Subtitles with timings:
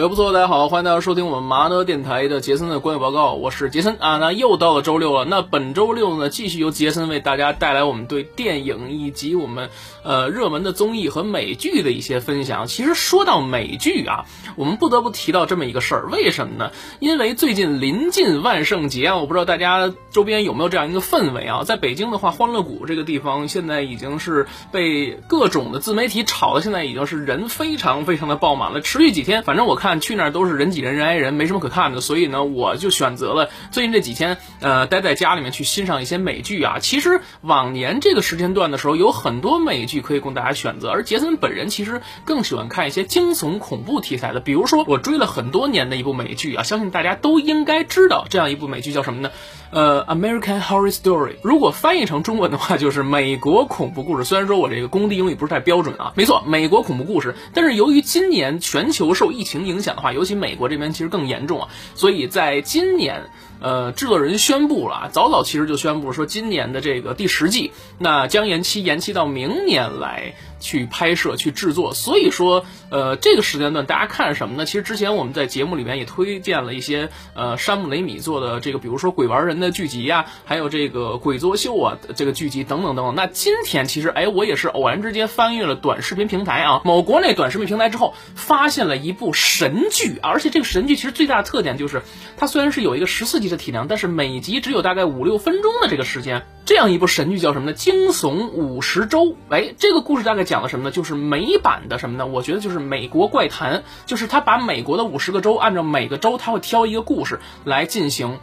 [0.00, 4.16] 哎，不错，大家好，欢迎大家收听我们麻呢电台的杰森的观影报告，我是杰森啊。
[4.16, 9.68] 那又到了周六了，那本周六呢，继续由杰森为大家带来我们对电影以及我们
[10.02, 12.66] 呃热门的综艺和美剧的一些分享。
[12.66, 14.24] 其实说到美剧啊，
[14.56, 16.70] 我们不得不提到这么一个事儿，为什么呢？
[16.98, 21.62] 因为最近临近万圣节啊，我不知道大家周边有没有这样一个氛围啊。
[21.62, 29.89] 在北京的话，欢乐谷这个地方现在已经是被各种的自媒体炒的，现在已经是人非常非常的爆满了，持续几天，反正我看。
[29.98, 36.78] 去那儿都是人挤人，人挨人，没什么可看的，所以呢，我就选择了最近这几天，呃，待在家里面去欣赏一些美剧啊。
[36.80, 44.40] 其实往年这个时间段的时候，有很多美剧可以供大家选择，而杰森本人其实更喜欢看一些惊悚恐怖题材的。
[44.40, 49.30] 比如说，我追了很多年的一部美剧啊，相信大家都应该知道这样一部美剧叫什么呢？
[49.70, 54.24] 呃，《American Horror Story》，如果翻译成中文的话，就是美国恐怖故事。
[54.24, 57.36] 虽然说我这个工地英语不是太标准啊，没错，美国恐怖故事。
[57.54, 63.30] 但是由于今年全球受疫情影响的话，尤其美国这边其实更严重啊，所以在今年。
[63.60, 71.92] 呃，制作人宣布了，早早其实就宣布说，今年的这个第十季，那将延期，延期到明年来去拍摄、去制作。
[71.92, 74.64] 所以说，呃，这个时间段大家看什么呢？
[74.64, 83.14] 其实之前我们在节目里面也推荐了一些，呃，山姆雷米做的这个，比如说《鬼玩人》的剧集呀，还有这个《鬼作秀》啊这个剧集等等等等。
[83.14, 92.00] 那今天其实，哎，我也是偶然之间翻阅了短视频平台啊，某国内短视频平台之后，发现了一部神剧，而且这个神剧其实最大的特点就是，
[92.38, 93.49] 它虽然是有一个十四集。
[93.50, 97.72] 的体量，但是每集只有大概五六分钟的这个时间，这样一部神剧叫什么呢？
[97.74, 99.36] 惊悚五十周。
[99.50, 100.90] 哎，这个故事大概讲了什么呢？
[100.90, 102.26] 就是美版的什么呢？
[102.26, 108.38] 我觉得就是美国怪谈，就是他把美国的五十个州，按照每个州他会挑一个故事来进行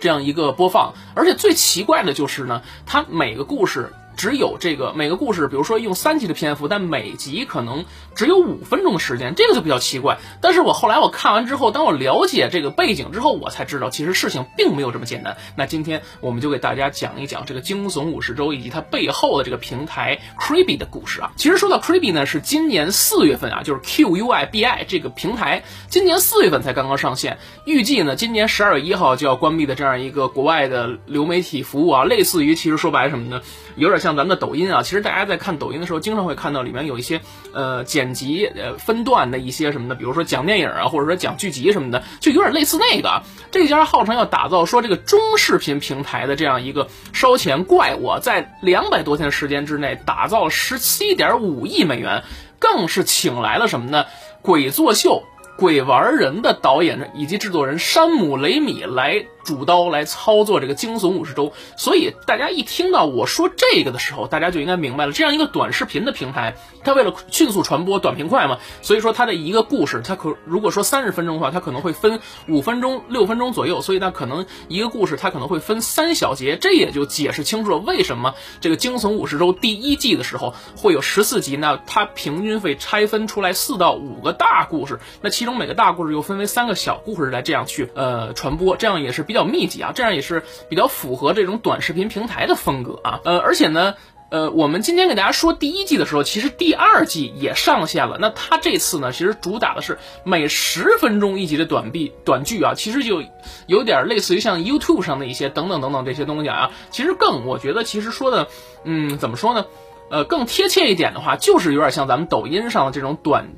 [0.00, 3.92] 这样一个播放，而且最奇怪的就是呢，他每个故事。
[4.22, 7.84] 只有这个每个故事，比如说用三集的篇幅，但每集可能
[8.14, 10.18] 只有五分钟的时间，这个就比较奇怪。
[10.40, 15.36] 但是我后来我看完之后，当我了解这个背景之后，我才知道其实事情并没有这么简单。
[15.56, 21.32] 那今天我们就给大家讲一讲这个惊悚五十周以及它背后的这个平台 Creepy 的故事啊。
[21.34, 33.42] 其实说到 Creepy 呢，是今年四月份啊，就是 Q U I B I 这个平台今年四月份才刚刚上线，预计呢今年十二月一号就要关闭的这样一个国外的流媒体服务啊，类似于其实说白了什么呢？
[33.76, 37.20] 有点像咱们的抖音啊，其实大家在看抖音的时候，经常会看到里面有一些
[37.52, 43.22] 呃剪辑呃分段的一些什么的，比如说讲电影啊，或者说讲剧集什么的，就有点类似那个。
[43.50, 52.24] 这家号称要打造说这个中视频平台的这样一个烧钱怪物，在两百多天时间之内打造了十七点五亿美元，
[52.58, 54.06] 更是请来了什么呢？
[54.42, 55.22] 鬼作秀、
[55.56, 59.26] 鬼玩人的导演以及制作人山姆雷米来。
[59.44, 66.54] 主刀来操作这个惊悚五十周，所以大家一听到我说这个的时候，大家就应该明白了，这样一个短视频的平台，
[66.84, 89.26] 它为了迅速传播、短平快嘛，所以说它的一个故事，它可如果说三十分钟的话，它可能会分五分钟、六分钟左右，所以那可能一个故事它可能会分三小节，这也就解释清楚了为什么这个惊悚五十周第一季的时候会有十四集，那它平均会拆分出来四到五个大故事，那其中每个大故事又分为三个小故事来这样去呃传播，这样也是。
[89.32, 93.20] 比较密集啊，这样也是比较符合这种短视频平台的风格啊。
[93.24, 93.94] 呃，而且呢，
[94.30, 98.18] 呃，我们今天给大家说第一季的时候，其实第二季也上线了。
[98.20, 103.22] 那它这次呢，其实主打的是每十分钟一集的短剧短剧啊，其实就
[103.66, 106.72] 有点类似于像 YouTube 上的一些等等等等这些东西啊。
[106.90, 108.48] 其实更我觉得，其实说的，
[108.84, 109.64] 嗯，怎么说呢？
[110.10, 113.48] 呃，更贴切一点的话，就是有点像咱们抖音上的这种短。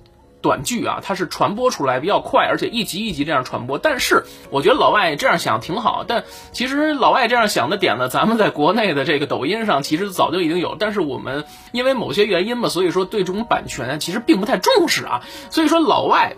[0.44, 3.78] 短剧啊，它是传播出来比较快，而且一集一集这样传播。
[3.78, 15.22] 但是我觉得老外这样想挺好，但其实老外这样想的点呢，咱们在国内的这个抖音上其实早就已经有，但是我们因为某些原因嘛，所以说对这种版权其实并不太重视啊。
[15.48, 16.36] 所以说老外。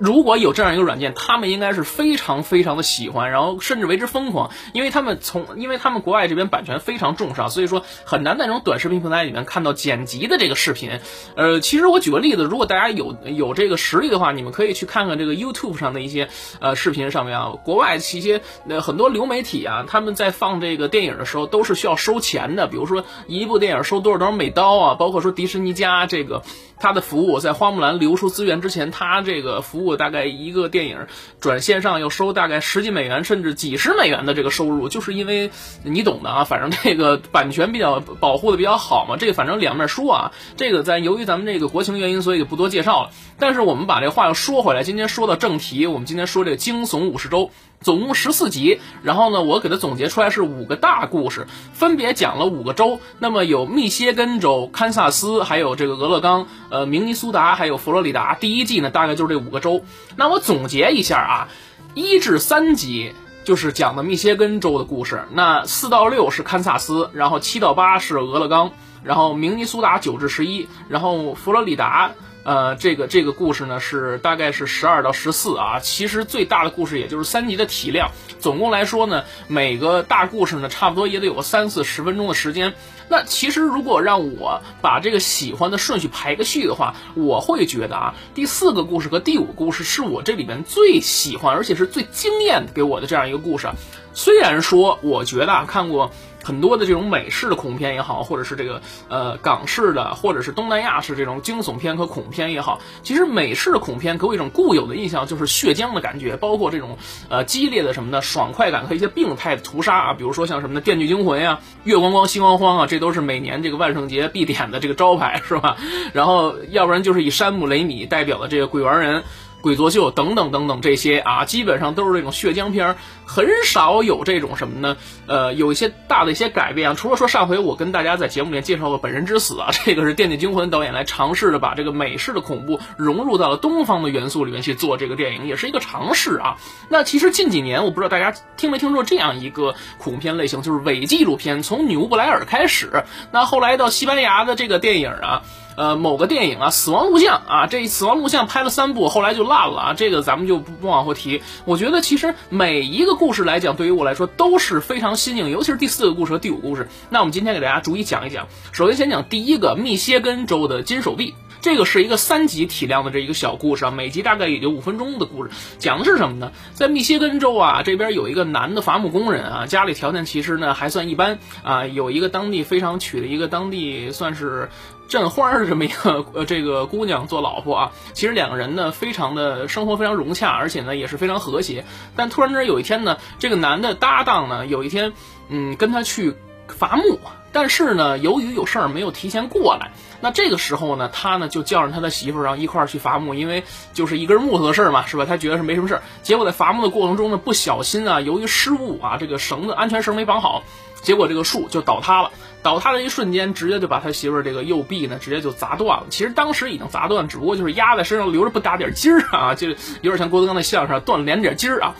[0.00, 11.00] 如果有这样一个软件，他们应该是非常非常的喜欢，然后甚至为之疯狂，因为他们从，因为他们国外这边版权非常重视啊，所以说很难在这种短视频平台里面看到剪辑的这个视频。
[11.36, 16.30] 呃，其实我举个例子，如果大家有有这个实力的话，你们可以去看看这个 YouTube 上的一些
[16.60, 26.42] 呃视频上面啊，国外一些呃很多流媒体啊，他们在放这个电影的时候都是需要收钱的，比如说一部电影收多少多少美刀啊，包括说迪士尼加这个
[26.78, 29.89] 它的服务，在花木兰流出资源之前，它这个服务。
[29.96, 31.06] 大概一个电影
[31.40, 35.50] 转线上要收大概十几美元甚至几十美元的这个收入，就是因为
[35.82, 39.16] 你懂的啊，反正这个版权比较保护的比较好嘛。
[39.16, 43.10] 这个反正两面说啊，这个在由于咱们这个国情原因，所以就不多介绍了。
[43.38, 47.50] 但是我们把这话又说回来，今天说到正题，我们今天说这个惊悚五十周。
[47.80, 53.00] 总共十四集，然后呢，我给它总结出来是五个大故事，分别讲了五个州。
[53.18, 58.34] 那么有密歇根州、堪萨斯，还有这个俄勒冈、呃明尼苏达，还有佛罗里达。
[58.34, 59.82] 第一季呢，大概就是这五个州。
[60.16, 61.48] 那我总结一下啊，
[61.94, 68.72] 一至三集就是讲的密歇根州的故事，那四到六是堪萨斯，然后七到八是俄勒冈，
[69.02, 72.12] 然后明尼苏达九至十一，然后佛罗里达。
[72.42, 82.74] 呃，这个这个故事呢是大概是十二到十四啊，其实最大的故事也就是三集的体量，总共来说呢，每个大故事呢差不多也得有个三四十分钟的时间。
[83.08, 93.68] 那其实如果让我把这个喜欢的顺序排个序的话，我会觉得啊，第四个故事和第五个故事是我这里面最喜欢而且是最惊艳给我的这样一个故事。
[94.14, 96.10] 虽然说我觉得啊，看过。
[96.42, 106.96] 很多的这种美式的恐怖片也好，或者是这个呃港式的，或者是东南亚式这种惊悚片和恐怖片也好，其实美式的恐怖片给我一种固有的印象，就是血浆的感觉，包括这种
[107.28, 115.76] 呃激烈的什么的爽快感和一些病态的屠杀啊，比如说像什么的《电锯惊魂》呀，《月光光心慌慌》啊，这都是每年这个万圣节必点的这个招牌，是吧？
[116.12, 119.22] 然后要不然就是以山姆雷米代表的这个鬼玩人。
[119.60, 122.96] 鬼作秀等等等等这些啊，基本上都是这种血浆片，
[123.26, 124.96] 很少有这种什么呢？
[125.26, 126.94] 呃，有一些大的一些改变啊。
[126.94, 136.56] 除了说上回我跟大家在节目里面介绍过《本人之死》啊， 这个是电锯惊魂导演来尝试的把这个美式的恐怖融入到了东方的元素里面去做这个电影，也是一个尝试啊。
[136.88, 145.42] 那其实近几年我不知道大家听没听说过这样一个恐怖片类型，就是伪纪录片，从纽布莱尔开始，那后来到西班牙的这个电影啊。
[145.80, 151.40] 呃，某个电影啊，《死亡录像》啊，这《死亡录像》拍了三部，后来就烂了啊，这个咱们就不不往后提。
[151.64, 156.86] 我觉得其实每一个故事来讲，对于我来说都是非常新颖，尤其是第四个故事和第五故事。
[157.08, 158.46] 那我们今天给大家逐一讲一讲。
[158.72, 161.32] 首先先讲第一个，密歇根州的金手臂，
[161.62, 166.52] 这个是一个三集体量的这一个小故事啊，每集大概也就五分钟的故事，讲的是什么呢？
[166.74, 174.68] 在密歇根州啊，这边有一个男的伐木工人啊，家里条件其实呢还算一般啊，有一个当地非常娶的一个当地算是。
[175.10, 181.84] 镇花是这么一个呃这个姑娘做老婆啊， 其实两个人呢非常的生活非常融洽，而且呢也是非常和谐。
[182.14, 185.12] 但突然之间有一天呢，这个男的搭档呢有一天
[185.48, 186.36] 嗯跟他去
[186.68, 187.18] 伐木，
[187.50, 189.90] 但是呢由于有事儿没有提前过来，
[190.20, 195.24] 那这个时候呢他呢就叫上他的媳妇儿，然后一块儿去伐木，因为就是一根木头的事儿嘛，是吧？
[195.24, 196.02] 他觉得是没什么事儿。
[196.22, 200.62] 结果在伐木的过程中呢不小心啊，由于失误啊，这个绳子安全绳没绑好，
[201.02, 202.30] 结果这个树就倒塌了。
[202.62, 206.06] 倒塌的一瞬间，直接就把他媳妇儿这个右臂呢，直接就砸断了。
[206.10, 211.94] 其实当时已经砸断，只不过就是压在身上留着不打点筋儿啊，就有点像郭德纲的相声断了连点筋儿啊。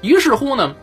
[0.00, 0.74] 于是乎呢。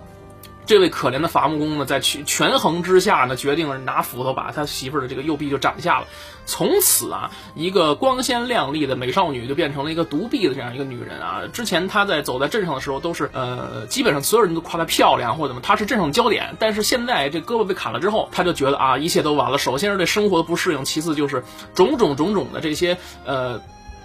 [0.70, 6.06] 这位可怜的伐木工呢，在权权衡之下呢，决定拿斧头把他媳妇儿的这个右臂就斩下了。
[6.46, 11.42] 从此啊，一个光鲜亮丽的美少女就变成了一个独臂的这样一个女人啊。
[11.52, 16.56] 之前她在走在镇上的时候，都是呃，基本上所有人都夸她漂亮或者怎么，她是镇上的焦点。
[16.60, 19.58] 但是现在这胳膊被砍了之后，她就觉得啊，一切都完了。
[19.58, 21.44] 首先是对生活的不适应，其次就是
[21.74, 22.96] 种种种种的这些
[23.26, 23.60] 呃。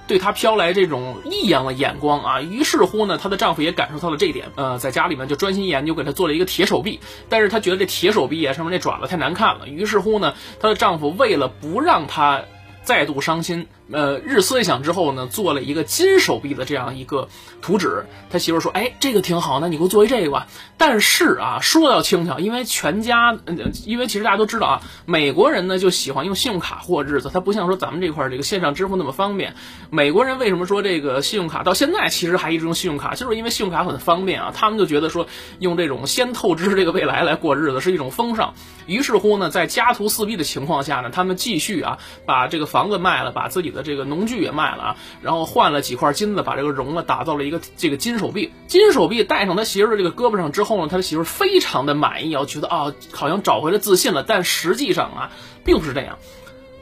[0.07, 7.01] 对她飘来这种异样的眼光啊，于是乎呢，她的丈夫也感受到了这一点，呃，在家里面就专心研究，给她做了一个铁手臂。
[7.29, 12.43] 但是她觉得这铁手臂啊上面那爪子太难看了，于是乎呢，她的丈夫为了不让她
[12.85, 13.67] 再度伤心。
[13.93, 17.29] 呃，日思夜想之后呢，做了一个金手臂的这样一个
[17.61, 18.07] 图纸。
[18.31, 20.47] 他媳妇说：“哎，这个挺好，那你给我做一这个吧。”
[20.79, 23.37] 但是啊，说到轻巧，因为全家，
[23.85, 29.55] 因为其实大家都知道啊，美国人呢就喜欢用信用卡过日子，他不像说咱们这块这个线上支付那么方便。
[29.91, 34.53] 美国人为什么说这个信用卡到现在其实还一直用信用卡，就是因为信用卡很方便啊。
[34.55, 35.27] 他们就觉得说
[35.59, 38.55] 用这种先透支这个未来来过日子是一种风尚。
[38.87, 48.53] 于是乎呢，在家徒四壁的情况下呢，他们继续啊把这个房子卖了，把自己的这个农具也卖了啊，然后换了几块金子，把这个融了，打造了一个这个金手臂。
[48.67, 54.25] 金手臂戴上他媳妇的这个胳膊上之后呢，他的媳妇非常的满意啊，觉得啊好像找回了自信了。
[54.25, 55.31] 但实际上啊，
[55.65, 56.19] 并不是这样。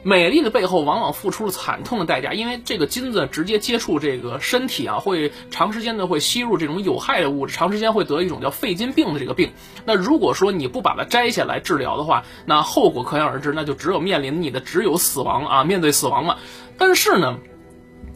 [0.03, 9.51] 美丽的背后往往付出了惨痛的代价，因为这个金子直接接触这个身体啊，会长时间的会吸入这种有害的物质，长时间会得一种叫肺金病的这个病。
[9.85, 16.37] 那如果说你不把它摘下来治疗的话，那后果可想而知，那就只有面临你的只有死亡啊，面对死亡嘛。
[16.77, 17.37] 但是呢。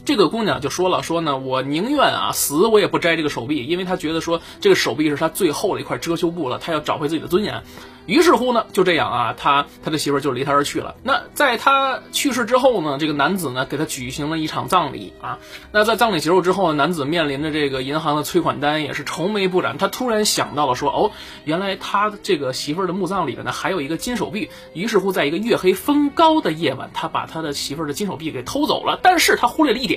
[0.08, 7.62] 这个姑娘就说了，说呢，我宁愿啊死，我也不摘这个手臂，因为她觉得说这个手臂是她最后的一块遮羞布了，她要找回自己的尊严。
[8.06, 10.96] 于是乎呢，就这样啊，他他的媳妇就离他而去了。
[11.04, 15.40] 那在他去世之后呢，这个男子呢给他举行了一场葬礼啊。
[15.74, 19.78] 那在葬礼结束之后呢，男子面临着这个银行的催款单，也是愁眉不展。
[19.78, 21.12] 他突然想到了说，哦，
[21.44, 24.52] 原来他这个媳妇的墓葬里边呢还有一个金手臂。
[24.72, 28.98] 于是乎，在一个月黑风高的夜晚，他把他的媳妇的金手臂给偷走了。
[29.04, 29.97] 但是他忽略了一点。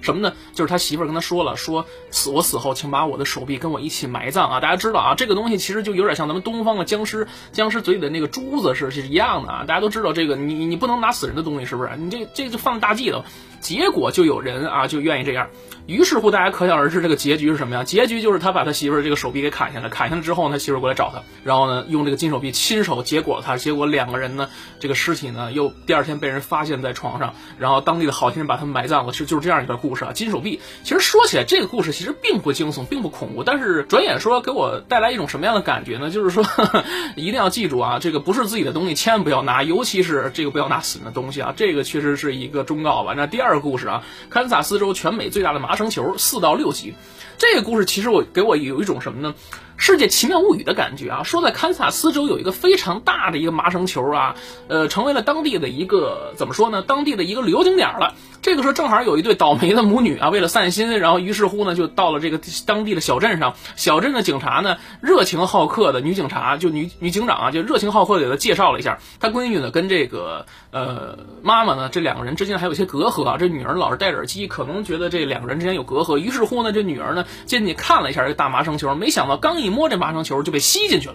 [0.00, 0.34] 什么呢？
[0.52, 4.58] 就是他媳妇儿跟他说了，说死我死后，请把我的手臂跟我一起埋葬啊！
[4.58, 9.64] 大家知道啊，这个东西其实就有点像咱们东方的僵尸，僵尸嘴里的那个珠子是是一样的啊！
[9.64, 11.90] 大家都知道这个，你你不能拿死人的东西，是不是？
[11.96, 13.24] 你这这就放大忌了。
[13.60, 15.48] 结果就有人啊，就愿意这样。
[15.86, 17.82] 于是乎，大家可想而知，这个结局是什么呀？
[17.82, 24.48] 结局就是他把他媳妇儿这个手臂给砍下来，砍下来之后，他媳妇儿过来找他，然后呢，用这个金手臂亲手结果了他，结果两个人呢，
[24.78, 30.12] 这个尸体呢，又第二天被人发现在床上，然后当地的好心人把他们埋葬了，是就是这样一段故事啊。
[30.12, 36.10] 金手臂，其实说起来，这个故事其实并不惊悚，并不恐怖，但是转眼说给我带来一种什么样的感觉呢？
[36.10, 36.44] 就是说，
[37.16, 43.14] 一定要记住啊，这个不是自己的东西，千万不要拿，尤其是这个不要拿死人的东西啊，这个确实是一个忠告吧。
[43.16, 46.52] 那第二个故事啊，堪萨斯州全美最大的马麻绳球，四到。
[46.52, 46.92] 六级，
[47.38, 49.34] 这个故事其实我给我有一种什么呢？
[49.78, 51.22] 世界奇妙物语的感觉啊！
[51.22, 54.36] 说在堪萨斯州有一个非常大的一个麻绳球啊，
[54.68, 56.82] 呃，成为了当地的一个怎么说呢？
[56.82, 58.14] 当地的一个旅游景点了。
[58.42, 63.54] 这个时候正好有一对倒霉的母女啊，为了散心，然后于是乎呢，就到了这个当地的小镇上。
[63.76, 73.36] 小镇的警察呢，热情好客的女警察，就女女警长啊，就热情好客的给她介绍了一下，她闺女呢跟这个呃妈妈呢，这两个人之间还有一些隔阂啊。
[73.38, 76.18] 这女儿老是戴着耳机，可能觉得这两个人之间有隔阂。
[76.18, 81.14] 于是乎呢，这女儿呢进去看了一下这个大麻绳球，没想到刚一摸这麻绳球就被吸进去了。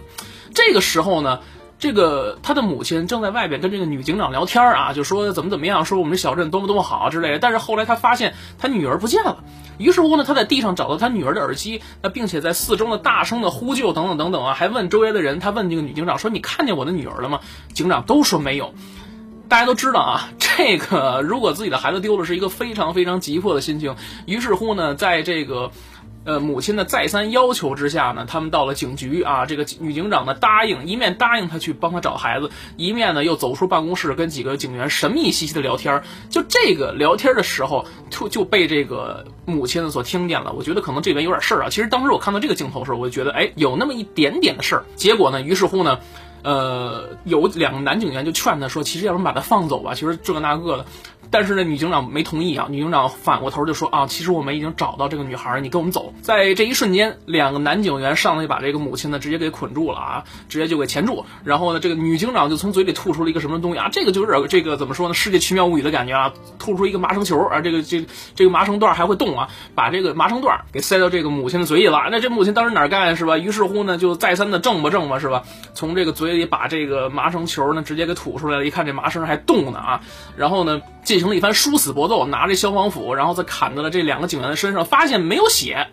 [0.55, 1.41] 这个时候呢。
[1.79, 7.39] 这个他的母亲正在外边跟这个女警长聊天啊，就说怎么怎么样，说我们这小镇多么多么好之类的。
[7.39, 9.43] 但是后来他发现他女儿不见了，
[9.77, 17.41] 于是乎呢，他在地上找到他女儿的耳机，那并且在四周呢大声的呼救等等等等啊，还问周围的人，他问这个女警长说：“你看见我的女儿了吗？”
[17.73, 18.73] 警长都说没有。
[19.47, 23.95] 大家都知道啊， 这个如果自己的孩子丢了，是一个非常非常急迫的心情。
[24.25, 25.71] 于是乎呢，在这个。
[26.27, 29.45] 呃，母亲的再三要求之下呢，他们到了警局啊。
[29.45, 36.03] 这个女警长呢答应，一面答应他去帮他找孩子，一面呢又走出办公室跟几个警员神秘兮兮的聊天。
[36.29, 40.51] 就这个聊天的时候，就就被这个母亲所听见了。
[40.51, 41.69] 我觉得可能这边有点事儿啊。
[41.69, 44.83] 其实当时我看到这个镜头的时候，我就觉得哎，有那么一点点的事儿。
[44.97, 45.97] 结果呢，于是乎呢，
[46.43, 49.93] 呃，有两个男警员就劝他说，其实要不然把他放走吧。
[49.93, 50.85] 其实这个那个的。
[51.31, 52.67] 但是呢，女警长没同意啊。
[52.69, 56.13] 女警长反过头就说啊，其实我们已经找到这个女孩，你跟我们走。
[56.21, 61.25] 在这一瞬间，两个男警员上来把这个母亲呢直接给捆住了啊，直接就给钳住。
[61.43, 65.13] 然后呢，这个女警长就从嘴里吐出了一个什么东西啊，这个就有点这个怎么说呢？
[65.13, 68.05] 世界奇妙物语的感觉啊，吐出一个麻绳球啊，这个这
[68.35, 72.09] 这个麻绳段还会动啊，把这个麻绳段给塞到这个母亲的嘴里了。
[72.11, 73.37] 那这母亲当时哪干是吧？
[73.37, 75.43] 于是乎呢，就再三的挣吧挣吧是吧？
[75.73, 80.01] 从这个嘴里把这个麻绳球呢直接给吐出来了，一看这麻绳还动呢啊，
[80.37, 80.81] 然后呢。
[81.07, 85.87] 进行了一番殊死搏斗，拿着消防斧，然后再砍在了这两个警员的身上，发现没有血。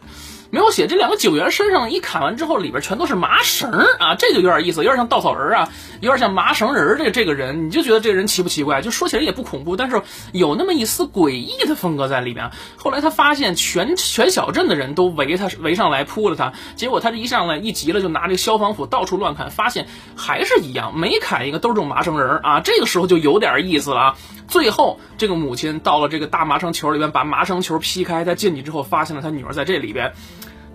[0.54, 5.68] 没有写这两个警员身上一砍完之后，里边全都是麻绳啊，这就有点意思，有点像稻草人啊，
[6.00, 8.80] 有点像麻绳人这这个人，你就觉得这个人奇不奇怪？
[8.80, 12.52] 就说起来也不恐怖，但是有那么一丝诡异的风格在里面。
[12.76, 24.16] 后来他发现全全小镇的人都围他围上来扑了他，结果他这一上来一急了就拿这个消防斧到处乱砍，发现还是一样，每砍一个都是这种麻绳人啊，这个时候就有点意思了啊。
[24.46, 30.12] 最后这个母亲到了这个大麻绳球里边，把麻绳球劈开，他进去之后发现了他女儿在这里边。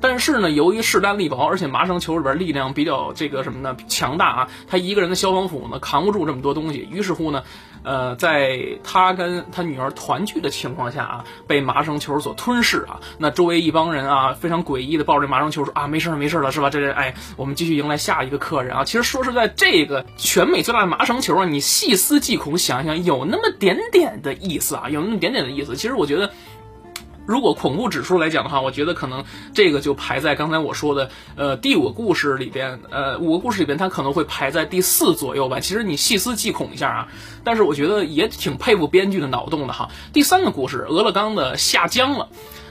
[0.01, 6.87] 但是呢，由于势单力薄，而且麻绳球里边力量比较这个什么呢强大啊，他一个人的消防斧呢扛不住这么多东西。
[6.91, 7.43] 于是乎呢，
[7.83, 12.99] 呃，在他跟他女儿团聚的情况下啊，被麻绳球所吞噬啊。
[13.17, 16.69] 那周围一帮人啊，非常诡异的抱着麻绳球说啊，没事，没事了，是吧？
[16.69, 18.83] 这人哎，我们继续迎来下一个客人啊。
[18.85, 25.75] 其实说实在，这个全美最大的麻绳球啊，你细思极恐，想一想有那么点点的意思啊，有那么点点的意思。
[25.75, 26.31] 其实我觉得。
[27.29, 35.59] 如果恐怖指数来讲的话，我觉得可能这个就排在刚才我说的呃第五个故事里边，呃五个故事里边它可能会排在第四左右吧。
[35.59, 37.07] 其实你细思极恐一下啊，
[37.43, 39.89] 但是我觉得也挺佩服编剧的脑洞的哈。
[40.11, 42.29] 第三个故事，俄勒冈的下江了。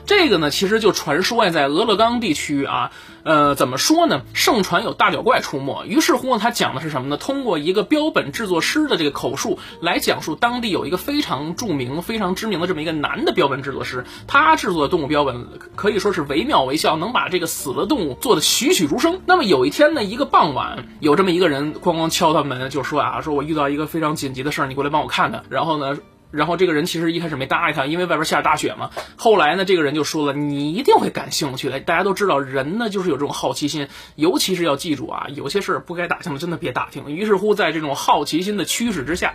[0.08, 2.92] 这个呢，其实就传说呀，在俄勒冈地区啊，
[3.24, 4.22] 呃，怎么说呢？
[4.32, 5.84] 盛传有大脚怪出没。
[5.84, 7.18] 于是乎呢，他讲的是什么呢？
[7.18, 15.46] 通过一个标本制作师的这个口述来讲述，当地有一个非常著名、非常知名的这么一个男的标本制作师，他制作的动物标本
[15.76, 19.20] 可以说是惟妙惟肖，能把这个死的动物做的栩栩如生。
[19.26, 25.44] 那么有一天呢，一个傍晚，有这么一个人咣咣敲他门，就说啊，说我遇到一个非常紧急的事儿，你过来帮我看看。
[25.50, 25.98] 然后呢？
[26.30, 28.90] 然后这个人其实一开始没搭理他，因为外边下着大雪嘛。
[29.16, 37.10] 后来呢，这个人就说了：“你一定会感兴趣的。”大家都知道，人呢就是有这种好奇心，尤其是要记住啊，有些事儿不该打听的，真的别打听。
[37.10, 39.34] 于是乎，在这种好奇心的驱使之下，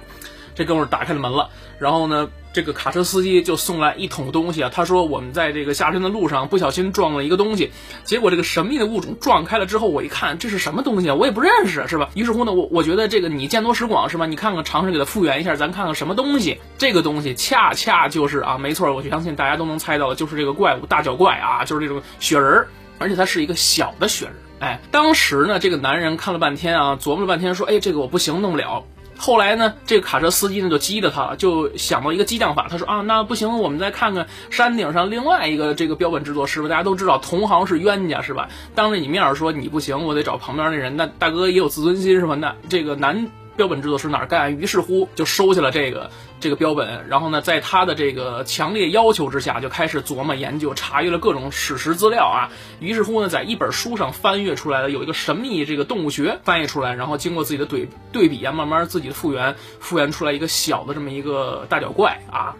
[0.56, 4.70] 这哥们儿打开了门了，然后呢，这个卡车司机就送来一桶东西啊。
[4.74, 7.72] 他说我们在这个下山的路上不小心撞了一个东西，
[8.04, 11.16] 结果这个神秘的物种撞开了之后，我一看这是什么东西啊？
[11.16, 12.10] 我也不认识，是吧？
[12.14, 14.26] 于是乎呢，我我觉得这个你见多识广是吧？
[14.26, 16.60] 你看看尝试给它复原一下，咱看看什么东西。
[16.78, 22.68] 这个东西恰恰就是啊，没错，我相信大家都能猜到的，就是这个怪物大脚怪啊，就是这种雪人儿，
[23.00, 24.36] 而且它是一个小的雪人。
[24.60, 28.86] 哎，当时呢，这个男人看了半天啊，琢磨了半天，说：“哎，这个我不行，弄不了。”
[29.26, 32.68] 后来呢，这个卡车司机呢就激着他了，就想到一个激将法。
[32.70, 36.68] 他说：“啊，那不行，我们再看看山顶上另外一个这个标本制作师傅。
[36.68, 38.50] 大家都知道，同行是冤家，是吧？
[38.76, 40.98] 当着你面说你不行，我得找旁边那人。
[40.98, 42.36] 那大哥也有自尊心，是吧？
[42.36, 43.26] 那这个男。”
[43.56, 44.58] 标本制作师哪儿干？
[44.58, 52.50] 于是乎就收下了这个这个标本，然后呢，在他的这个强烈要求之下，就开始琢磨研究，查阅了各种史实资料啊。
[52.80, 62.56] 于是乎呢，在一本书上翻阅出来了有一个神秘这个动物学翻译出来，然后经过自己的对对比啊，慢慢自己复原，复原出来一个小的这么一个大脚怪啊。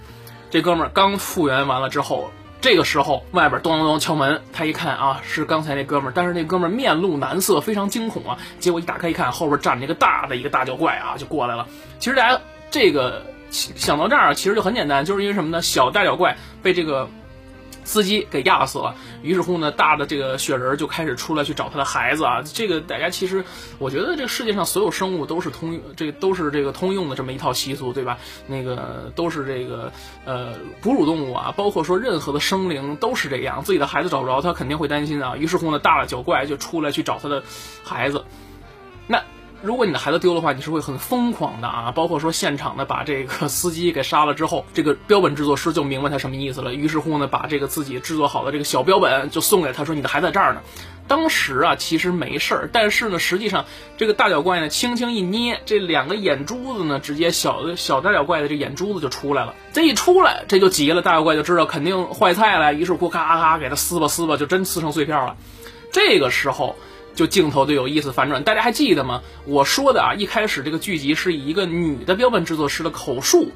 [0.52, 2.30] 这哥们儿刚复原完了之后。
[2.64, 8.38] 这个时候，外边咚咚咚敲门，他一看啊，是刚才那哥们儿，但是那哥们儿面露难色，非常惊恐啊。
[8.58, 11.68] 结果一打开一看，后边站着一个大的一个大脚怪啊，就过来了。
[12.00, 12.40] 其实大家
[12.72, 15.62] 这个想到这儿，其实就很简单，就是因为什么呢？
[15.62, 17.10] 小大脚怪被这个。
[17.84, 22.42] 司机给压死了，于是乎呢，大的这个雪人就开始出来去找他的孩子啊。
[22.42, 23.44] 这个大家其实，
[23.80, 28.18] 我觉得这个世界上所有生物都是通，这个都是这个通用的这么一套习俗，对吧？
[28.48, 29.92] 那个都是这个
[30.26, 35.36] 呃哺乳动物啊，包括说任何的生灵都是这样，自己的孩子找不着，他肯定会担心啊。
[35.38, 37.44] 于是乎呢，大的脚怪就出来去找他的
[37.84, 38.24] 孩子，
[39.08, 39.22] 那。
[39.64, 41.90] 如果你的孩子丢的话，你是会很疯狂的啊！
[41.96, 46.74] 包括说现场的把这个司机给杀了之后，这个标本制作师就明白他什么意思了。
[46.74, 50.60] 于是乎呢，把这个自己制作好的这个小标本就送给他，说：“你的孩子在这儿呢。”
[51.08, 53.64] 当时啊，其实没事儿，但是呢，实际上
[53.96, 59.56] 这个大脚怪呢，轻轻一捏，这两个眼珠子呢，直接小小大脚怪的这眼珠子就出来了。
[59.72, 65.38] 这一出来，这就急了，大脚怪就知道肯定坏菜了，于是乎咔咔咔给他撕吧撕吧，就真撕成碎片了。
[65.94, 66.76] 这个时候。
[67.16, 69.22] 就镜头就有意思反转，大家还记得吗？
[69.46, 73.52] 我说的啊，一开始这个剧集是以一个女的标本制作师的口述。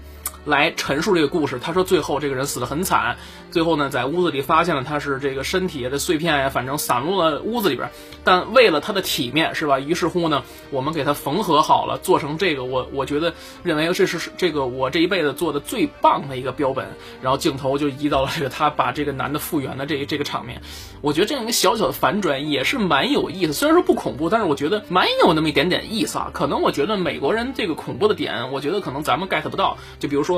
[0.45, 1.59] 来陈述这个故事。
[1.59, 3.17] 他说，最后这个人死得很惨。
[3.49, 7.89] 最后呢，在屋子里发现了他是这个身体的碎片呀，反正散落了屋子里边。
[8.23, 9.79] 但为了他的体面，是吧？
[9.79, 12.65] 于是乎呢，我们给他缝合好了，做成这个。
[12.65, 13.33] 我我觉得
[13.63, 16.87] 认为这是这个我这一辈子做的最棒的一个标本。
[17.21, 20.61] 然后镜头就移到了这个他把这个男的复原的这这个场面。
[21.01, 23.53] 我觉得这样一个小小的反转也是蛮有意思。
[23.53, 26.29] 虽然说不恐怖，但是我觉得蛮有那么一点点意思啊。
[26.33, 29.77] 可能我觉得美国人这个恐怖的点，我觉得可能咱们 get 不到。
[29.99, 30.36] 就比如说。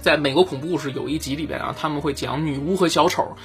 [0.00, 3.36] 在美国恐怖故事有一集里边啊，他们会讲女巫和小丑。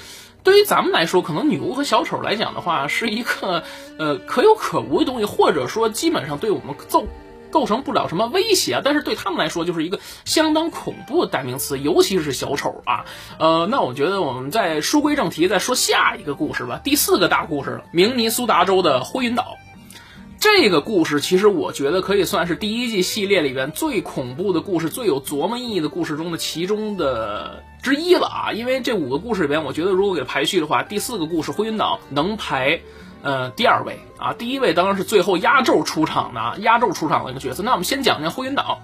[0.42, 3.64] 对于咱们来说，可能女巫和小丑来讲的话，是一个
[3.98, 7.08] 呃可有可无的东西，或者说基本上对我们构
[7.52, 8.82] 构成不了什么威胁啊。
[8.84, 13.06] 但是对他们来说，就是一个相当恐怖的代名词，尤其是小丑啊。
[13.38, 16.80] 呃，那我觉得我们再书归正题，再说下一个故事吧。
[16.84, 19.58] 第四个大故事，明尼苏达州的灰云岛。
[20.40, 28.52] 这个故事其实我觉得可以算是第一季系列里边最恐怖的故事、最有琢磨意义的故事中的其中的之一了啊！
[28.54, 32.80] 因为这五个故事里边，我觉得如果给排序的话，第四个故事灰云岛能排
[33.22, 37.62] 呃第二位啊，第一位当然是最后压轴出场的压轴出场的一个角色。
[37.62, 38.80] 那我们先讲讲灰云岛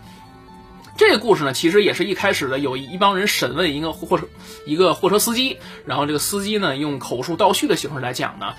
[0.97, 4.27] 这个故事呢，其实也是一开始的有一帮人审问一个货车
[4.65, 8.55] 一个货车司机，然后这个司机呢用口述倒叙的形式来讲呢。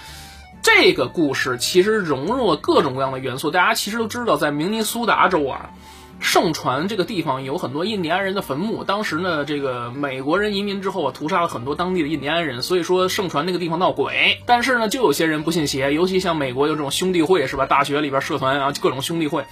[0.66, 3.52] 这个故事其实融入了各种各样的元素。
[3.52, 5.70] 大家其实都知道，在明尼苏达州啊，
[6.18, 8.82] 盛传这个地方有很多印第安人的坟墓。
[8.82, 14.42] 当时呢，这个美国人移民之后啊，屠杀了很多当地的印第安人，所以说盛传那个地方闹鬼。
[14.44, 17.66] 但是呢，就有些人不信邪，尤其像美国有这种兄弟会是吧？
[17.66, 19.44] 大学里边社团啊，各种兄弟会，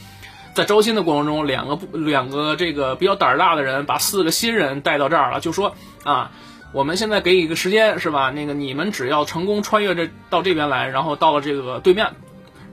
[0.53, 6.33] 在招新的过程中，两个不两个这个比较胆儿大的人把四个新人带到这儿了，就说啊。
[6.75, 8.31] 我们现在给你一个时间是吧？
[8.31, 12.11] 那个你们只要成功穿越这到这边来，然后到了这个对面，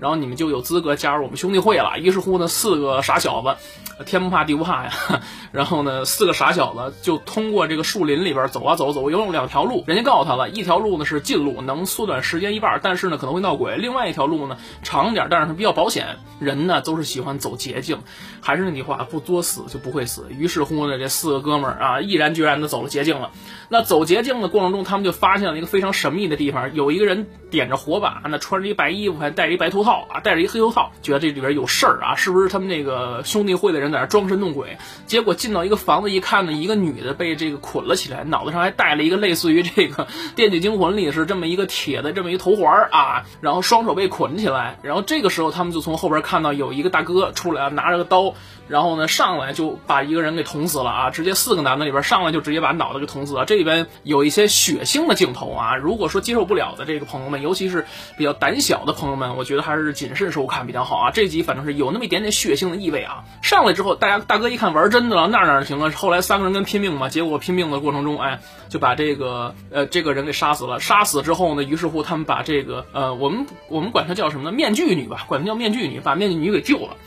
[0.02, 2.00] 然后你们就有资格加入我们兄弟会了。
[2.00, 3.56] 于是乎呢，四个傻小子。
[4.04, 4.92] 天不怕地不怕呀，
[5.54, 16.18] 然后呢，四个傻小子就通过这个树林里边走啊走走，有两条路，人家告诉他了，一条路呢是近路，能缩短时间一半，但是呢可能会闹鬼；另外一条路呢长点，但是比较保险。
[16.40, 18.00] 人呢都是喜欢走捷径，
[18.42, 20.26] 还是那句话，不作死就不会死。
[20.36, 23.30] 于是乎呢，这四个哥们儿啊，毅然决然的走了捷径了。
[23.70, 29.91] 那走捷径的过程中，他们就发现了一个非常神秘的地方，有一个人点着火把，那穿着一白衣服，还戴一白头套。
[29.92, 34.78] 套啊，戴着一黑头套，觉得这里边有事儿啊，是不是他们那个兄弟会的人在那装神弄鬼？
[35.06, 48.34] 结果进到一个房子一看呢，一个女的被这个捆了起来，脑袋上还戴了一个类似于这个《电锯惊魂》里是这么一个铁的这么一头环啊，然后双手被捆起来，然后这个时候他们就从后边看到有一个大哥出来啊，拿着个刀。
[48.68, 51.10] 然后呢，上来就把一个人给捅死了啊！
[51.10, 53.44] 直接四个男的里边上来就直接把脑袋给捅死了。
[53.44, 57.86] 这里边有一些血腥的镜头啊，如果说接受不了的这个朋友们，尤其是
[58.18, 61.12] 比较胆小的朋友们，我觉得还是是谨慎收看比较好啊。
[61.12, 63.24] 这集反正是有那么一点点血腥的意味啊。
[63.42, 65.92] 上来之后，大家大哥一看玩真的了，那哪行啊？
[65.96, 68.40] 后来三个人跟拼命嘛，结果拼命的过程中，哎，
[68.70, 70.80] 就把这个呃这个人给杀死了。
[70.80, 74.56] 杀死之后呢，于是乎他们把这个呃我们我们管他叫什么呢？
[74.56, 76.98] 面具女吧，管他叫面具女，把面具女给救了。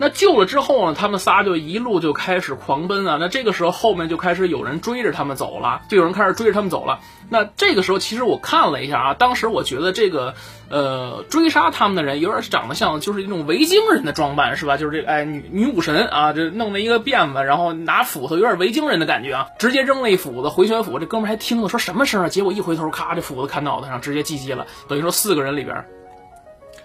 [0.00, 3.16] 那救了之后呢，他们仨就一路就开始狂奔啊。
[3.18, 7.00] 那这个时候后面就开始有人追着他们走了，就有人开始追着他们走了。
[7.30, 10.34] 那这个时候其实我看了一下啊，当时我觉得这个
[10.70, 14.76] 呃追杀他们的人有点长得像就是一种维京人的装扮是吧？
[14.76, 19.48] 就是这哎女女武神啊，这弄了一个辫子，然后拿斧头，有点维京人的感觉啊。
[19.58, 22.28] 直接扔了一斧子回旋斧，这哥们还听了说什么声啊？
[22.28, 24.66] 结果一回头，咔，这斧子砍脑袋上，直接击击了。
[24.86, 25.84] 等于说四个人里边。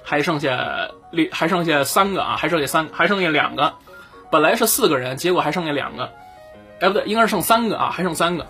[0.04, 0.89] 还剩下，
[1.32, 3.74] 还剩下三个啊，还剩下三，还剩下两个。
[4.30, 6.12] 本来是四个人，结果还剩下两个。
[6.80, 8.46] 哎，不对，应该是剩三个啊，还剩三个。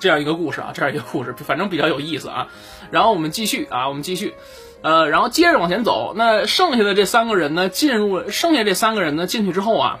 [0.00, 2.48] 这样一个故事啊，这样一个故事，反正比较有意思啊。
[2.90, 4.34] 然后我们继续啊，我们继续，
[4.82, 6.14] 呃，然后接着往前走。
[6.16, 9.98] 那剩下的这三个人呢，进入，剩下这三个人呢，进去之后啊，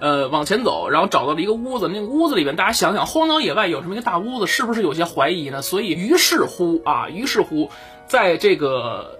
[0.00, 1.88] 呃，往前走，然后找到了一个屋子。
[1.88, 5.62] 那个屋子里面，大家想想，荒郊野外有这么一个大屋子，是不是有些怀疑呢？
[5.62, 7.70] 所以，于是乎啊，于是乎，
[8.06, 9.17] 在这个。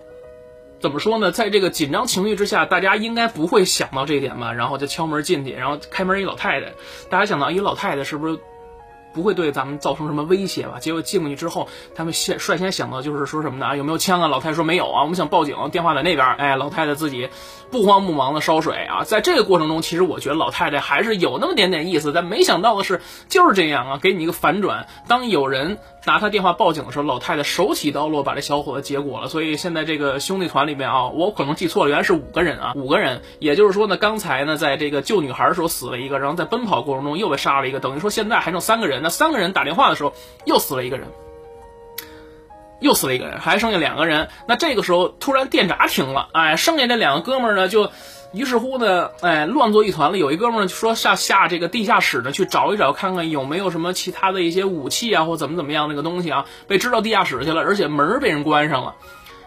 [0.81, 1.33] 怎么说呢？
[1.33, 4.53] 在这个紧张情绪之下，大家应该不会想到这一点吧？
[4.53, 6.73] 然后就敲门进去，然后开门一老太太，
[7.11, 8.39] 大家想到一老太太是不是？
[9.15, 10.79] 不会对咱们造成什么威胁吧？
[10.79, 13.67] 结果进去之后，他们先率先想到就是说什么呢？
[13.67, 14.29] 啊，有没有枪啊？
[14.29, 16.35] 老太太说没有啊，我们想报警，电话在那边。
[16.35, 17.29] 哎，老太太自己
[17.71, 19.05] 不慌不忙的烧水啊。
[19.05, 24.87] 在这个过程中，其实我觉得老太太还是有那么点点意思，但没想到的是就是这样啊，给你一个反转。
[25.09, 29.29] 当有人拿他电话报警的时候，老太太手起刀落把这小伙子结果了。
[29.29, 33.21] 所以现在这个兄弟团里面啊，我可能记错了，原来是五个人啊，五个人。
[33.41, 39.03] 也就是说呢，刚才呢，在这个救女孩的时候死了一个，然后在奔跑过程中又被杀了一个，等于说现在还剩三个人。
[39.03, 40.15] 那三个人打电话的时候
[40.47, 41.09] 又死了一个人，
[42.81, 44.29] 又死了一个人，还剩下两个人。
[44.47, 47.91] 那这个时候突然电闸停了，哎，剩下这两个哥们呢就，
[48.33, 50.19] 于是乎呢，哎，乱作一团了。
[50.19, 58.95] 有一哥们儿说下下这个地下室呢去找一找，看看有没有什么其他的一些武器啊，或怎么怎么样那个东西啊，被支到地下室去了，而且门被人关上了。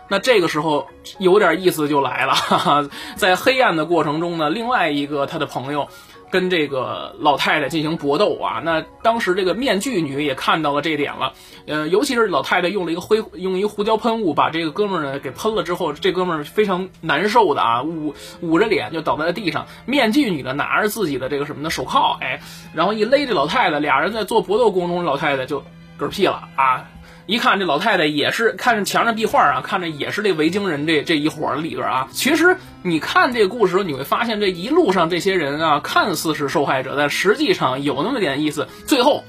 [0.08, 0.88] 那这个时候
[1.20, 5.88] 有点意思就来了，在黑暗的过程中呢，另外一个他的朋友。
[6.32, 11.34] 跟这个老太太进行搏斗啊，那当时这个面具女也看到了这一点了，
[11.67, 19.67] 呃，尤其是老太太用了一个灰，用一个胡椒喷雾把这个哥们儿呢给喷了之后，这哥们儿非常难受的啊，捂捂着脸就倒在了地上。
[19.86, 22.41] 面具女呢拿着自己的这个什么的手铐，哎，
[22.74, 25.62] 然后一勒这老太太，俩人在做搏斗过程中，老太太就
[26.00, 26.88] 嗝屁了啊。
[27.32, 32.10] 一看这老太太也是看着墙上壁画啊，看着也是这维京人这这一伙里边啊。
[32.12, 38.67] 其实你看这个故事，你会发现这一路上这些人啊，看似是受害者，但实际上有那么点意思。
[38.86, 39.24] 最后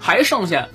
[0.00, 0.66] 还剩下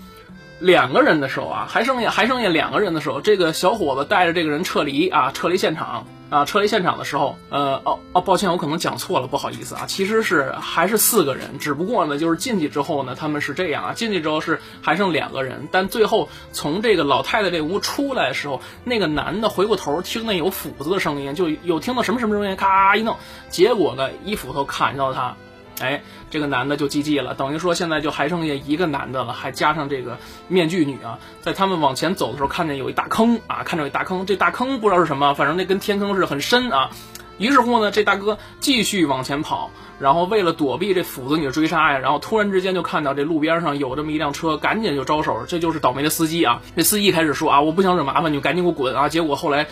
[0.60, 6.06] 两个人的时候啊，还剩下还剩下两个人的时候，这个小伙子带着这个人撤离啊，撤离现场。
[6.30, 9.88] 啊，撤离现场的时候，呃，哦哦，抱歉，我可能讲错了，不好意思啊。
[9.88, 23.18] 其实是还是四个人，只不过呢，就是进去之后呢，他们是这样啊，进去之后是还剩两个人，但最后从这个老太太这屋出来的时候，那个男的回过头听那有斧子的声音，就有听到什么什么声音，咔一弄，
[23.50, 25.36] 结果呢，一斧头砍到他。
[25.80, 36.92] 哎，这个男的就 GG 了，等于说现在就还剩下一个男的了，还加上这个面具女啊，在他们往前走的时候，看见有一大坑啊，看着有一大坑，这大坑不知道是什么，反正那跟天坑是，很深啊。
[37.40, 46.62] 于是乎呢，这大哥继续往前跑，然后为了躲避这斧子女的追杀呀，然后突然之间就看到这路边上有这么一辆车，赶紧就招手，这就是倒霉的司机啊。
[46.76, 49.10] 这司机开始说啊，我不想惹麻烦，你就赶紧给我滚啊。
[49.10, 49.66] 结果后来。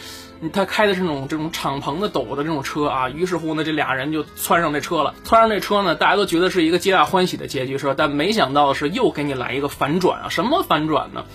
[0.54, 5.16] 他开的是那种这种敞篷的斗的这种车啊，于是乎呢，这俩人就窜上这车了。
[5.24, 7.96] 窜上这车呢，大家都觉得是一个皆大欢喜的结局，是吧？
[7.98, 10.30] 但没想到的是，又给你来一个反转啊！
[10.30, 11.26] 什么反转呢？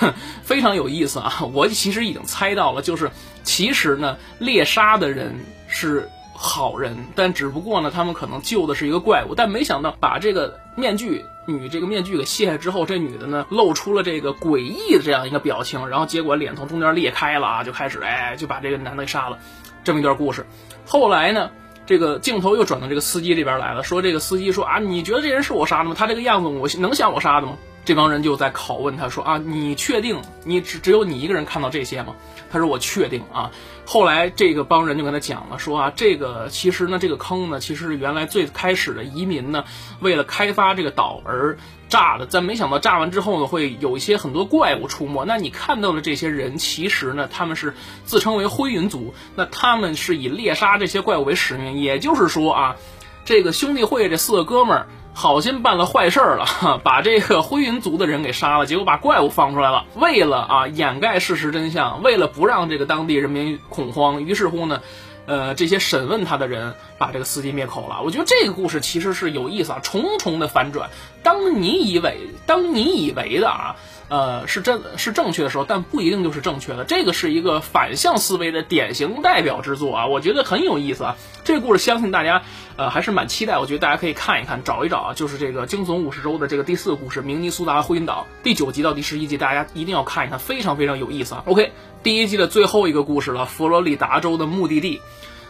[0.00, 1.42] 哼， 非常有意思啊！
[1.52, 3.10] 我其实已经猜到了，就是
[3.42, 6.08] 其实呢，猎杀的人是。
[6.34, 19.38] 好人，但只不过呢，他们可能救的是一个怪物，但没想到把这个面具女这个面具给卸下之后，这女的呢露出了这个诡异的这样一个表情，然后结果脸从中间裂开了啊，就开始哎就把这个男的给杀了，
[19.84, 20.44] 这么一段故事。
[20.84, 21.50] 后来呢，
[21.86, 25.94] 这个镜头又转到这个司机这边来了，说这个司机说啊，你觉得这人是我杀的吗？
[25.96, 27.56] 他这个样子，我能像我杀的吗？
[27.84, 32.14] 这帮人就在拷问他说啊，你确定你只只有你一个人看到这些吗？
[32.50, 33.50] 他说我确定啊。
[33.84, 39.64] 后来这个帮人就跟他讲了，说啊，这个其实呢，这个坑呢，其实是原来最开始的移民呢，
[39.98, 42.28] 为了开发这个岛而炸的。
[42.30, 45.24] 但没想到炸完之后呢，会有一些很多怪物出没。
[45.24, 51.78] 那你看到的这些人，其实呢，他们是自称为灰云族，那他们是以猎杀这些怪物为使命。
[51.78, 52.76] 也就是说啊，
[53.24, 54.86] 这个兄弟会这四个哥们儿。
[55.14, 59.84] 好心办了坏事了， 把这个灰云族的人给杀了，结果把怪物放出来了。
[59.94, 64.80] 为了啊掩盖事实真相，为了不让这个当地人民恐慌，于是乎呢，
[65.26, 68.00] 呃，这些审问他的人把这个司机灭口了。
[68.02, 70.90] 我觉得这个故事其实是有意思啊，重重的反转。
[71.22, 73.76] 当你以为，当你以为的啊。
[74.12, 76.84] 呃，是正是正确的时候，但不一定就是正确的。
[76.84, 81.16] 这个是一个反向思维的典型代表之作啊，我觉得很有意思啊。
[81.44, 82.42] 这个故事相信大家
[82.76, 91.44] 呃还是蛮期待，我觉得大家可以看一看，找一找啊，就是这个惊悚五十周的这个第四个故事《明尼苏达灰云岛》第九集到第十一集，大家一定要看一看，非常非常有意思啊。
[91.46, 91.72] OK，
[92.02, 95.00] 第一季的最后一个故事了，佛罗里达州的目的地。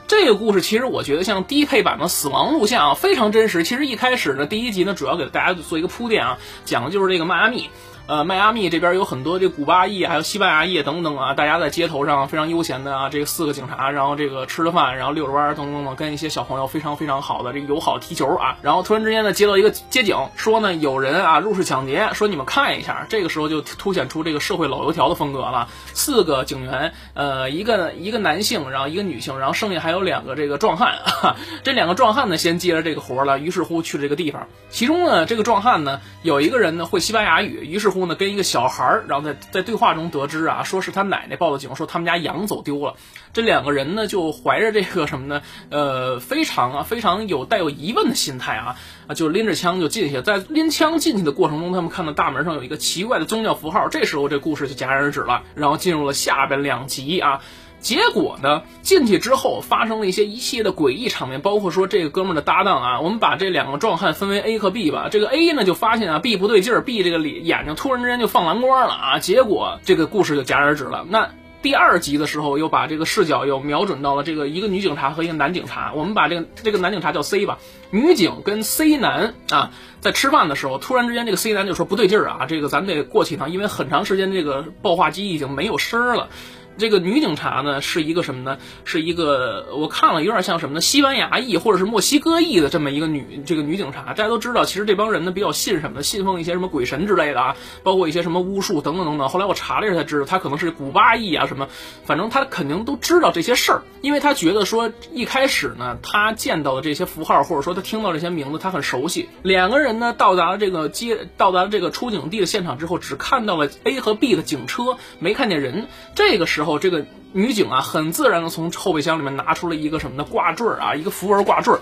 [0.06, 3.64] 这个故事其实我觉得像低配版的《死亡录像啊》非常真实。
[3.64, 7.70] 其实一开始呢，第一集呢主要给大家做一个铺垫啊，讲的就是这个迈阿密。
[8.08, 25.68] 呃，迈阿密这边有很多这古巴裔，还有西班牙裔等等啊，大家在街头上非常悠闲的啊，这个四个警察，然后这个吃了饭，然后遛着弯等等等，跟一些小朋友非常非常好的这个友好踢球啊，然后突然之间呢接到一个接警，说呢有人啊入室抢劫，说你们看一下，这个时候就凸显出这个社会老油条的风格了。
[25.94, 30.98] 四个警员，呃，一个一个男性，然后一个女性，然后剩下还有两个这个壮汉，
[31.62, 37.91] 这两个壮汉呢先接了这个活了，于是乎去了这个地方，其中呢这个壮汉呢有一个人呢会西班牙语，于是。
[37.92, 42.94] 乎呢，跟一个小孩儿，然后在在对话中得知啊，说是他奶奶报的警，说他们家羊走丢了。
[43.32, 45.42] 这两个人呢，就怀着这个什么呢？
[45.70, 48.76] 呃，非常啊，非常有带有疑问的心态啊
[49.06, 50.20] 啊，就拎着枪就进去。
[50.22, 53.88] 在拎枪进去的过程中，他们看到大门上有一个奇怪的宗教符号。
[53.88, 57.40] 这时候，这故事就戛然而止了，然后进入了下边两集啊。
[57.82, 65.08] 结果呢，进去之后发生了一些一系列的诡异场面，包括说这个哥们儿的搭档啊，我们把这两个壮汉分为 A 和 B 吧。
[65.10, 71.04] 这个 A 呢就发现啊 B 不对劲儿，B 这个眼眼睛突然之间就放蓝光了啊，结果这个故事就戛然而止了。
[71.08, 77.58] 那第二集的时候又把这个视角又瞄准到了这个一个女警察和一个男警察，我们把这个这个男警察叫 C 吧，
[77.90, 86.28] 女警跟 C 男啊在吃饭的时候，突然之间这个 C 男就说不对劲儿啊，这个咱得过去一趟，因为很长时间这个报话机已经没有声了。
[86.78, 88.58] 这个女警察呢，是一个什么呢？
[88.84, 90.80] 是一个我看了有点像什么呢？
[90.80, 94.02] 西班牙裔或者是墨西哥裔的这么一个女这个女警察。
[94.02, 96.02] 大家都知道，其实这帮人呢比较信什么？
[96.02, 99.28] 信奉一些什么鬼神之类的啊，包括一些什么巫术等等等等。
[99.28, 101.68] 后来我查了一下才知道，她可能是古巴裔啊什么，
[102.04, 109.28] 反正她肯定都知道这些事儿，因为她觉得说一开始呢，她见到的这些符号或者说她听到这些名字，她很熟悉。
[109.42, 115.86] 两个人呢到达了这个街，到达了这个出警地的现场之后，只看到了 A 和 B 的警车，没看见人。
[116.16, 116.71] 这个时候。
[116.72, 121.74] 后这个女警啊，很自然的从后备箱里面拿出了一个什么的挂坠啊，一个符文挂坠。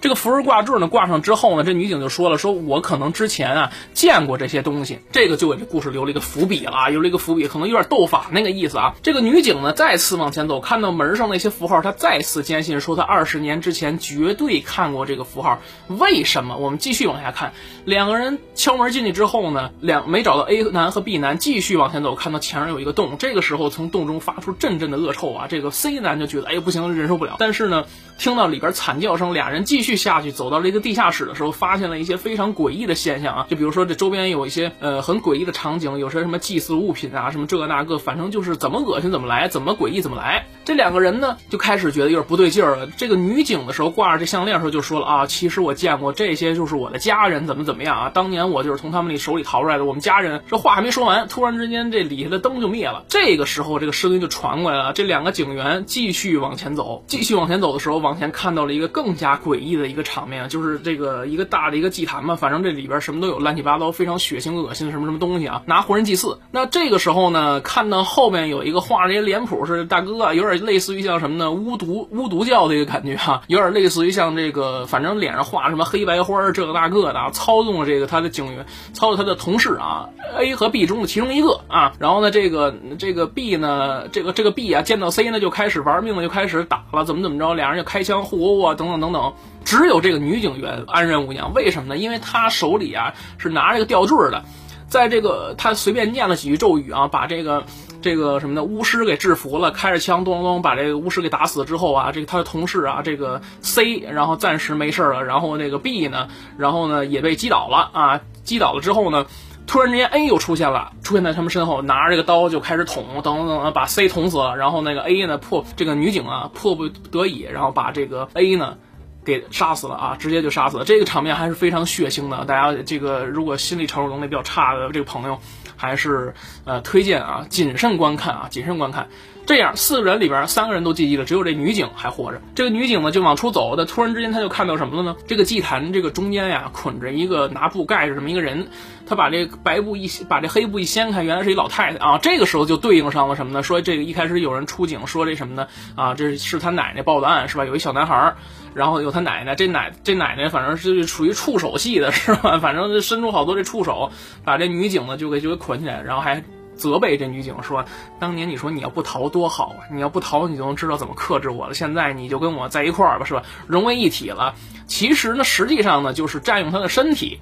[0.00, 8.94] 这个符文挂坠呢，挂上之后呢，这女警就说了，说我可能之前啊见过这些东西，这个就给这故事留了一个伏笔了，留了一个伏笔，可能有点斗法那个意思啊。
[9.02, 15.58] 这个女警呢，再次往前走，看到门上那些符号，她再次坚信说，她二十年之前绝对看过这个符号。
[15.88, 16.56] 为什么？
[16.58, 17.52] 我们继续往下看，
[17.88, 27.84] 两个人敲门进去之后呢，两没找到 A 男和 B 男，继续往前走，看到墙上有一个洞，这个时候从洞中发出阵阵的恶臭啊，这个 C 男就觉得哎不行，忍受不了，但是呢，
[28.18, 29.98] 听到里边惨叫声，俩人继续。
[29.98, 40.46] 下去走到了一个地下室的时候，发现了一些非常诡异的现象啊，就比如说这周边有一些呃很诡异的场景，有些什么祭祀物品啊，什么这个那个，反正就是怎么恶心怎么来，怎么诡异怎么来。
[40.64, 42.86] 这两个人呢就开始觉得有点不对劲儿了。
[42.86, 48.10] 这个女警的时候挂着这项链的时候就说了啊，其实我见过这些，就是我的家人，怎么怎么怎么样啊？
[48.12, 50.42] 当年我就是从他们那手里逃出来的，我们家人。
[50.50, 53.04] 这话还没说完，突然之间这里下的灯就灭了。
[53.08, 60.58] 这个时候这个声音就传过来了，这两个警员继续往前走，继续往前走的时候，往前看到了一个更加诡异的一个场面就。
[60.58, 66.40] 是这个一个大的一个祭坛嘛，反正这里边什么都有，乱七八糟，非常血腥恶心的什么什么东西啊，拿活人祭祀。
[66.50, 71.52] 那这个时候呢，看到后面有一个画这些脸谱是大哥，有点类似于像什么呢？
[71.52, 81.92] 巫毒巫毒教的一个感觉啊，有点类似于像这个，反正脸上画什么黑白花这个那个的，操纵了这个他的警员，操纵他的同事啊，A 和 B 中的其中一个啊。
[82.00, 89.34] 然后呢，这个这个 B 呢，这个这个 B 啊，见到 C 呢就开始玩命了，就开始打了，怎么怎么着，俩人就开枪互殴啊，等等等等。
[89.64, 91.98] 只有这个女警员安然无恙，为什么呢？
[91.98, 94.42] 因为她手里啊是拿着个吊坠的，
[94.88, 97.64] 在这个她随便念了几句咒语啊，把这个
[98.08, 109.26] 这个什么的巫师给制服了，开着枪咚咚咚把这个巫师给打死之后啊，这个他的同事啊，这个 C 然后暂时没事了，然后那个 B 呢，然后呢也被击倒了啊，击倒了之后呢。
[109.70, 114.56] 突然之间 A 又出现了，出现在他们身后，拿着这个刀就开始捅，等等等，把 C 捅死了。
[114.56, 118.78] 然后那个 A 呢，迫这个女警啊，迫不得已，然后把这个 A 呢
[119.26, 120.86] 给杀死了啊，直接就杀死了。
[120.86, 122.46] 这个场面还是非常血腥的。
[122.46, 125.38] 大家这个如果心理承受能力比较差的这个朋友，
[125.78, 129.08] 还是呃推荐啊，谨慎观看啊，谨慎观看。
[129.46, 132.42] 这样四个人里边三个人都记忆了，只有这女警还活着。
[132.54, 135.16] 这个女警呢就往出走，但突然之间她就看到什么了呢？
[135.26, 138.68] 这个祭坛这个中间呀捆着一个拿布盖着这么一个人，
[139.06, 142.18] 她把这白布一把这黑布一掀开，原来是一老太太啊。
[142.18, 143.62] 这个时候就对应上了什么呢？
[143.62, 145.66] 说这个一开始有人出警说这什么呢？
[145.94, 147.64] 啊，这是他奶奶报的案是吧？
[147.64, 148.34] 有一小男孩，
[148.74, 152.58] 然后有他奶奶，这奶这奶奶反正是属于触手系的 是吧？
[152.58, 154.10] 反正就伸出好多这触手，
[154.44, 156.42] 把这女警呢就给就给捆起来，然后还。
[156.78, 157.84] 责备这女警说
[158.20, 159.90] ：“当年你说你要不逃多好啊！
[159.92, 161.74] 你要不逃，你就能知道怎么克制我了。
[161.74, 163.42] 现在你就跟我在一块儿吧，是吧？
[163.66, 164.54] 融为一体了。
[164.86, 167.40] 其实呢，实际上呢，就是占用他的身体。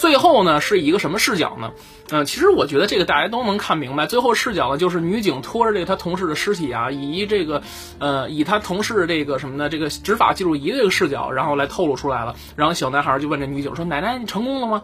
[0.00, 1.72] 最后呢，是一个什么视角呢？
[2.08, 4.06] 嗯，其实我觉得这个大家都能看明白。
[4.06, 7.62] 最后视角呢，就是女警拖着这个她同事的尸体啊，以这个
[7.98, 9.68] 呃，以她同事这个什么呢？
[9.68, 12.34] 这个执法记录仪这个视角，然后来透露出来了。
[12.56, 14.82] 然后小男孩就问这女警说：‘奶奶，你成功了吗？’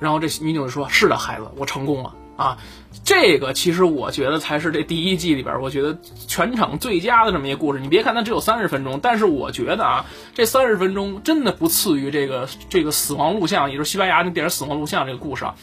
[0.00, 2.58] 然后这女警说：‘是的，孩子，我成功了。’啊。”
[3.04, 7.78] 这个其实我觉得才是这第一季里边，我觉得全场最佳的这么一个故事。
[7.78, 15.54] 你别看它只有三十分钟，但是我觉得啊，这三十分钟真的不次于这个这个死亡录像，也就是西班牙那电影《死亡录像》这个故事啊。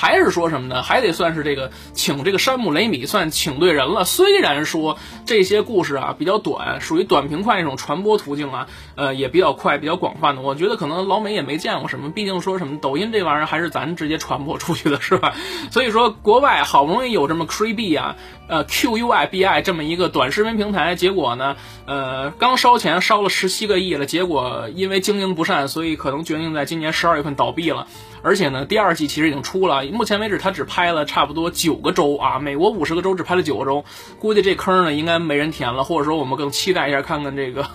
[0.00, 0.80] 还是说什么呢？
[0.84, 4.04] 还得算是这个请这个山姆雷米算请对人了。
[4.04, 10.40] 虽然说这些故事啊比较短，属于短平快那种传播途径啊，呃也比较快、比较广泛的。
[10.42, 15.34] 我觉得可能老美也没见过什么，毕竟说什么抖音这玩意儿还是咱直接传播出去的，是吧？
[15.72, 18.14] 所以说国外好不容易有这么 c r e e b 啊，
[18.48, 21.56] 呃 Q U I B I 这么一个短视频平台，结果呢，
[21.86, 27.88] 呃刚烧钱烧了十七个亿了，结果因为经营不善，所以可能决定在今年十二月份倒闭了。
[28.22, 33.84] 而且呢，第二季其实已经出了，目前为止它只拍了差不多九个州啊，美国五十个州只拍了九个州，
[34.18, 37.66] 估计这坑呢应该没人填了，或者说我们更期待一下，看看这个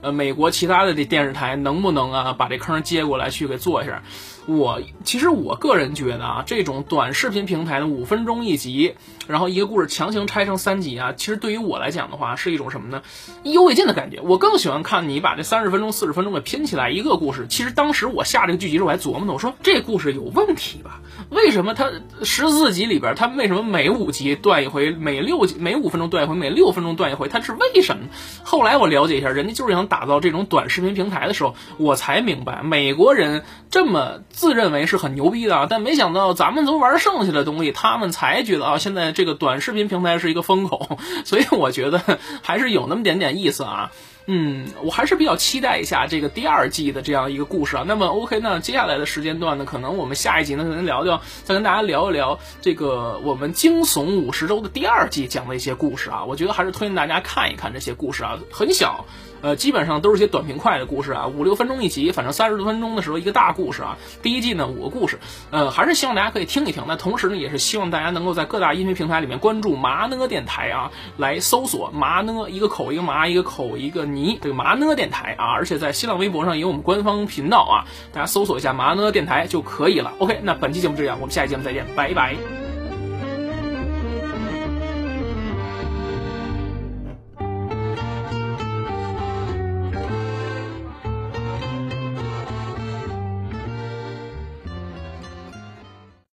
[0.00, 4.02] 呃 美国其他的这电视台能不能啊把这坑接过来去给做一下。
[4.46, 8.94] 我其实我个人觉得啊，这种短视频平台的五分钟一集，
[9.28, 13.02] 然后一个故事强行拆成三集啊，其实对于我来讲的话，是一种什么呢？
[13.44, 14.20] 意犹未尽的感觉。
[14.22, 17.46] 我更喜欢看你把这三十分钟、四十分钟给拼起来一个故事。
[17.48, 21.00] 其实当时我下这个剧集时候，我还琢磨呢，我说这故事有问题吧？
[21.30, 21.90] 为什么它
[22.22, 27.28] 十四集里边，它为什么每五集断一回，每六每五分钟断一回，每六分钟断一回？
[27.28, 28.04] 它是为什么？
[28.42, 34.20] 后来我了解一下，人家就是想打造这种短视频平台的时候，我才明白美国人这么。
[34.30, 43.90] 自认为是很牛逼的啊，但没想到咱们都玩剩下的东西，他们才觉得啊，现在这个短视频平台是一个风口，所以我觉得还是有那么点点意思啊。
[44.28, 47.84] 嗯，我还是比较期待一下这个第二季的这样一个故事啊。
[47.84, 56.24] 那么 OK，那接下来的时间段呢，可能我们下一集呢，可能聊聊，再跟大家聊一聊这个我们惊悚五十周的第二季讲的一些故事啊。
[56.24, 59.04] 我觉得还是推荐大家看一看这些故事啊，很小。
[59.40, 63.96] 呃，基本上都是些短平快的故事啊，五六分钟一集，反正三十多分钟的时候一个大故事啊。
[64.22, 65.18] 第一季呢五个故事，
[65.50, 66.82] 呃，还是希望大家可以听一听。
[66.86, 75.52] 那同时呢，也是希望大家能够在各大音频平台里面关注麻呢电台啊，来搜索麻呢一个口一个麻一个口一个泥这个麻呢电台啊。
[75.52, 80.12] 而且在新浪微博上有我们官方频道啊，大家搜索一下麻呢电台就可以了。
[80.18, 82.67] OK，那本期节目就这样，我们下期节目再见，拜拜。